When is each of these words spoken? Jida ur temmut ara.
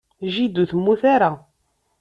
Jida 0.33 0.57
ur 0.61 0.67
temmut 0.69 1.01
ara. 1.13 1.31